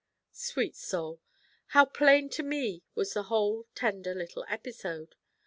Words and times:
Sweet 0.31 0.75
soul! 0.75 1.21
How 1.77 1.85
plain 1.85 2.27
to 2.31 2.41
me 2.41 2.81
was 2.95 3.13
the 3.13 3.21
whole 3.29 3.67
tender 3.75 4.15
little 4.15 4.43
episode! 4.49 5.15